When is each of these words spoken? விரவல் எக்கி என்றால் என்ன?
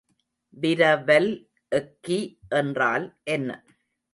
விரவல் 0.57 1.29
எக்கி 1.71 2.19
என்றால் 2.49 3.05
என்ன? 3.23 3.49